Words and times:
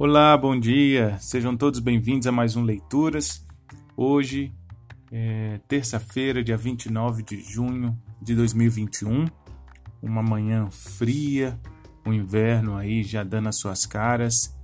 Olá, 0.00 0.36
bom 0.36 0.56
dia. 0.56 1.16
Sejam 1.18 1.56
todos 1.56 1.80
bem-vindos 1.80 2.28
a 2.28 2.30
mais 2.30 2.54
um 2.54 2.62
Leituras. 2.62 3.44
Hoje 3.96 4.52
é 5.10 5.58
terça-feira, 5.66 6.40
dia 6.40 6.56
29 6.56 7.24
de 7.24 7.40
junho 7.40 7.98
de 8.22 8.32
2021. 8.36 9.26
Uma 10.00 10.22
manhã 10.22 10.70
fria, 10.70 11.58
o 12.06 12.12
inverno 12.12 12.76
aí 12.76 13.02
já 13.02 13.24
dando 13.24 13.48
as 13.48 13.58
suas 13.58 13.86
caras. 13.86 14.56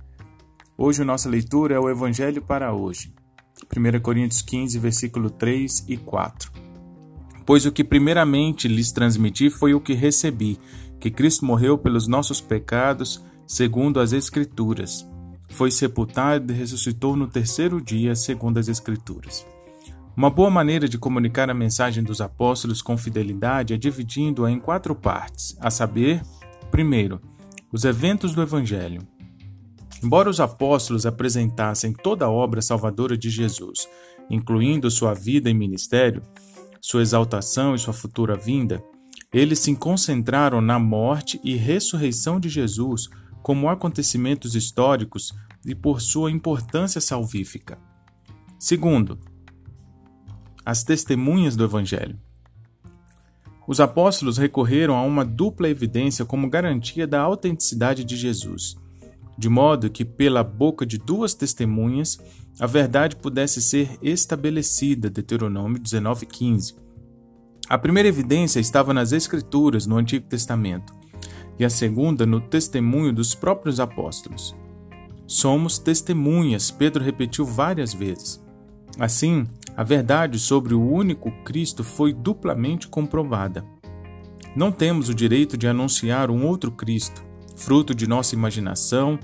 Hoje 0.77 1.01
a 1.01 1.05
nossa 1.05 1.27
leitura 1.27 1.75
é 1.75 1.79
o 1.79 1.89
Evangelho 1.89 2.41
para 2.41 2.73
hoje. 2.73 3.13
1 3.75 3.99
Coríntios 3.99 4.41
15, 4.41 4.79
versículo 4.79 5.29
3 5.29 5.83
e 5.89 5.97
4. 5.97 6.49
Pois 7.45 7.65
o 7.65 7.73
que 7.73 7.83
primeiramente 7.83 8.69
lhes 8.69 8.93
transmiti 8.93 9.49
foi 9.49 9.73
o 9.73 9.81
que 9.81 9.95
recebi, 9.95 10.57
que 10.97 11.11
Cristo 11.11 11.45
morreu 11.45 11.77
pelos 11.77 12.07
nossos 12.07 12.39
pecados, 12.39 13.21
segundo 13.45 13.99
as 13.99 14.13
Escrituras. 14.13 15.05
Foi 15.55 15.71
sepultado 15.71 16.51
e 16.51 16.55
ressuscitou 16.55 17.15
no 17.15 17.27
terceiro 17.27 17.79
dia, 17.79 18.13
segundo 18.13 18.57
as 18.57 18.67
Escrituras. 18.67 19.47
Uma 20.13 20.29
boa 20.29 20.49
maneira 20.49 20.85
de 20.85 20.97
comunicar 20.97 21.49
a 21.49 21.53
mensagem 21.53 22.03
dos 22.03 22.19
apóstolos 22.19 22.81
com 22.81 22.97
fidelidade 22.97 23.73
é 23.73 23.77
dividindo-a 23.77 24.51
em 24.51 24.59
quatro 24.59 24.93
partes, 24.93 25.55
a 25.61 25.71
saber, 25.71 26.21
primeiro, 26.69 27.21
os 27.71 27.85
eventos 27.85 28.35
do 28.35 28.41
Evangelho. 28.41 29.07
Embora 30.03 30.29
os 30.29 30.41
apóstolos 30.41 31.05
apresentassem 31.05 31.93
toda 31.93 32.25
a 32.25 32.29
obra 32.29 32.61
salvadora 32.61 33.17
de 33.17 33.29
Jesus, 33.29 33.87
incluindo 34.29 34.91
sua 34.91 35.13
vida 35.13 35.49
e 35.49 35.53
ministério, 35.53 36.21
sua 36.81 37.01
exaltação 37.01 37.73
e 37.73 37.79
sua 37.79 37.93
futura 37.93 38.35
vinda, 38.35 38.83
eles 39.33 39.59
se 39.59 39.73
concentraram 39.73 40.59
na 40.59 40.77
morte 40.77 41.39
e 41.45 41.55
ressurreição 41.55 42.41
de 42.41 42.49
Jesus 42.49 43.07
como 43.41 43.69
acontecimentos 43.69 44.55
históricos 44.55 45.31
e 45.65 45.73
por 45.73 46.01
sua 46.01 46.31
importância 46.31 47.01
salvífica. 47.01 47.77
Segundo, 48.59 49.19
as 50.65 50.83
testemunhas 50.83 51.55
do 51.55 51.63
Evangelho. 51.63 52.19
Os 53.67 53.79
apóstolos 53.79 54.37
recorreram 54.37 54.95
a 54.95 55.01
uma 55.01 55.25
dupla 55.25 55.69
evidência 55.69 56.23
como 56.23 56.49
garantia 56.49 57.07
da 57.07 57.21
autenticidade 57.21 58.03
de 58.03 58.15
Jesus, 58.15 58.75
de 59.37 59.49
modo 59.49 59.89
que, 59.89 60.05
pela 60.05 60.43
boca 60.43 60.85
de 60.85 60.97
duas 60.97 61.33
testemunhas, 61.33 62.17
a 62.59 62.67
verdade 62.67 63.15
pudesse 63.15 63.61
ser 63.61 63.97
estabelecida. 64.01 65.09
Deuteronômio 65.09 65.81
19,15. 65.81 66.75
A 67.67 67.77
primeira 67.77 68.07
evidência 68.07 68.59
estava 68.59 68.93
nas 68.93 69.11
Escrituras, 69.11 69.87
no 69.87 69.97
Antigo 69.97 70.27
Testamento, 70.27 70.95
e 71.57 71.65
a 71.65 71.69
segunda 71.69 72.25
no 72.25 72.39
testemunho 72.39 73.11
dos 73.11 73.33
próprios 73.33 73.79
apóstolos. 73.79 74.55
Somos 75.27 75.79
testemunhas, 75.79 76.69
Pedro 76.69 77.03
repetiu 77.03 77.45
várias 77.45 77.93
vezes. 77.93 78.43
Assim, 78.99 79.45
a 79.75 79.83
verdade 79.83 80.39
sobre 80.39 80.73
o 80.73 80.81
único 80.81 81.31
Cristo 81.43 81.83
foi 81.83 82.13
duplamente 82.13 82.87
comprovada. 82.87 83.65
Não 84.55 84.71
temos 84.71 85.09
o 85.09 85.13
direito 85.13 85.57
de 85.57 85.67
anunciar 85.67 86.31
um 86.31 86.45
outro 86.45 86.71
Cristo, 86.71 87.25
fruto 87.55 87.93
de 87.93 88.07
nossa 88.07 88.35
imaginação 88.35 89.19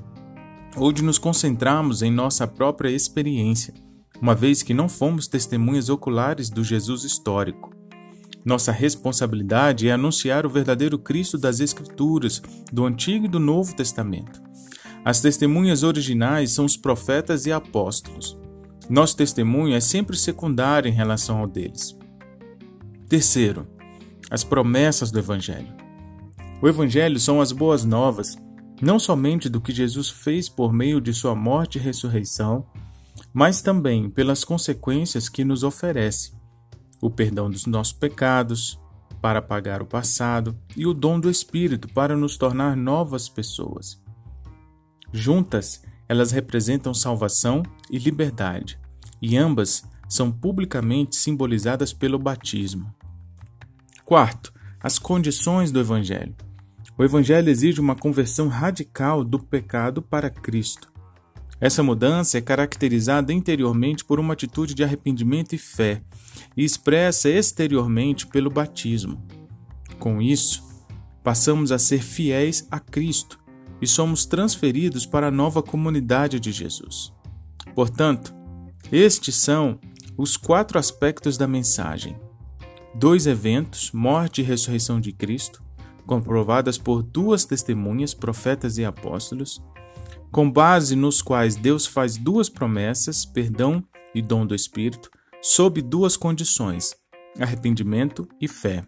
ou 0.75 0.91
de 0.91 1.03
nos 1.03 1.17
concentrarmos 1.17 2.01
em 2.01 2.11
nossa 2.11 2.47
própria 2.47 2.89
experiência, 2.89 3.73
uma 4.21 4.35
vez 4.35 4.63
que 4.63 4.73
não 4.73 4.89
fomos 4.89 5.27
testemunhas 5.27 5.89
oculares 5.89 6.49
do 6.49 6.63
Jesus 6.63 7.03
histórico. 7.03 7.71
Nossa 8.43 8.71
responsabilidade 8.71 9.87
é 9.87 9.91
anunciar 9.91 10.45
o 10.45 10.49
verdadeiro 10.49 10.97
Cristo 10.97 11.37
das 11.37 11.59
Escrituras, 11.59 12.41
do 12.71 12.85
Antigo 12.85 13.25
e 13.25 13.29
do 13.29 13.39
Novo 13.39 13.75
Testamento. 13.75 14.41
As 15.03 15.21
testemunhas 15.21 15.83
originais 15.83 16.51
são 16.51 16.65
os 16.65 16.77
profetas 16.77 17.45
e 17.45 17.51
apóstolos. 17.51 18.37
Nosso 18.89 19.15
testemunho 19.15 19.75
é 19.75 19.79
sempre 19.79 20.17
secundário 20.17 20.89
em 20.89 20.93
relação 20.93 21.39
ao 21.39 21.47
deles. 21.47 21.97
Terceiro, 23.07 23.67
as 24.29 24.43
promessas 24.43 25.11
do 25.11 25.19
Evangelho. 25.19 25.73
O 26.61 26.67
Evangelho 26.67 27.19
são 27.19 27.41
as 27.41 27.51
boas 27.51 27.83
novas, 27.83 28.37
não 28.81 28.99
somente 28.99 29.49
do 29.49 29.59
que 29.59 29.71
Jesus 29.71 30.09
fez 30.09 30.47
por 30.47 30.71
meio 30.71 31.01
de 31.01 31.13
sua 31.13 31.35
morte 31.35 31.77
e 31.77 31.81
ressurreição, 31.81 32.65
mas 33.33 33.61
também 33.61 34.09
pelas 34.09 34.43
consequências 34.43 35.27
que 35.27 35.43
nos 35.43 35.63
oferece 35.63 36.39
o 37.01 37.09
perdão 37.09 37.49
dos 37.49 37.65
nossos 37.65 37.93
pecados, 37.93 38.79
para 39.19 39.39
apagar 39.39 39.81
o 39.81 39.85
passado, 39.85 40.55
e 40.77 40.85
o 40.85 40.93
dom 40.93 41.19
do 41.19 41.29
Espírito 41.29 41.87
para 41.87 42.15
nos 42.15 42.37
tornar 42.37 42.77
novas 42.77 43.27
pessoas. 43.27 44.01
Juntas, 45.13 45.81
elas 46.07 46.31
representam 46.31 46.93
salvação 46.93 47.63
e 47.89 47.97
liberdade, 47.97 48.79
e 49.21 49.37
ambas 49.37 49.83
são 50.07 50.31
publicamente 50.31 51.15
simbolizadas 51.15 51.93
pelo 51.93 52.19
batismo. 52.19 52.93
Quarto, 54.05 54.53
as 54.81 54.99
condições 54.99 55.71
do 55.71 55.79
Evangelho. 55.79 56.35
O 56.97 57.03
Evangelho 57.03 57.49
exige 57.49 57.79
uma 57.79 57.95
conversão 57.95 58.47
radical 58.47 59.23
do 59.23 59.39
pecado 59.39 60.01
para 60.01 60.29
Cristo. 60.29 60.91
Essa 61.59 61.83
mudança 61.83 62.37
é 62.37 62.41
caracterizada 62.41 63.31
interiormente 63.31 64.03
por 64.03 64.19
uma 64.19 64.33
atitude 64.33 64.73
de 64.73 64.83
arrependimento 64.83 65.53
e 65.53 65.57
fé, 65.57 66.01
e 66.57 66.63
expressa 66.63 67.29
exteriormente 67.29 68.27
pelo 68.27 68.49
batismo. 68.49 69.21
Com 69.99 70.21
isso, 70.21 70.63
passamos 71.23 71.71
a 71.71 71.77
ser 71.77 72.01
fiéis 72.01 72.67
a 72.71 72.79
Cristo 72.79 73.40
e 73.81 73.87
somos 73.87 74.25
transferidos 74.25 75.05
para 75.05 75.27
a 75.27 75.31
nova 75.31 75.63
comunidade 75.63 76.39
de 76.39 76.51
Jesus. 76.51 77.11
Portanto, 77.73 78.33
estes 78.91 79.35
são 79.35 79.79
os 80.17 80.37
quatro 80.37 80.77
aspectos 80.77 81.37
da 81.37 81.47
mensagem: 81.47 82.15
dois 82.93 83.25
eventos, 83.25 83.91
morte 83.91 84.41
e 84.41 84.43
ressurreição 84.43 85.01
de 85.01 85.11
Cristo, 85.11 85.63
comprovadas 86.05 86.77
por 86.77 87.01
duas 87.01 87.45
testemunhas, 87.45 88.13
profetas 88.13 88.77
e 88.77 88.85
apóstolos, 88.85 89.61
com 90.31 90.49
base 90.49 90.95
nos 90.95 91.21
quais 91.21 91.55
Deus 91.55 91.85
faz 91.85 92.17
duas 92.17 92.49
promessas, 92.49 93.25
perdão 93.25 93.83
e 94.13 94.21
dom 94.21 94.45
do 94.45 94.53
Espírito, 94.53 95.09
sob 95.41 95.81
duas 95.81 96.15
condições: 96.15 96.95
arrependimento 97.39 98.27
e 98.39 98.47
fé, 98.47 98.83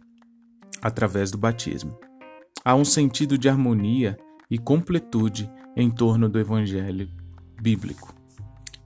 através 0.82 1.32
do 1.32 1.38
batismo. 1.38 1.98
Há 2.66 2.76
um 2.76 2.86
sentido 2.86 3.38
de 3.38 3.50
harmonia 3.50 4.18
e 4.54 4.58
completude 4.60 5.50
em 5.76 5.90
torno 5.90 6.30
do 6.30 6.40
Evangelho 6.40 7.10
bíblico. 7.60 8.14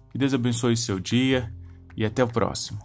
Que 0.09 0.17
Deus 0.17 0.33
abençoe 0.33 0.78
seu 0.78 0.97
dia 0.97 1.53
e 1.94 2.05
até 2.05 2.23
o 2.23 2.28
próximo. 2.28 2.79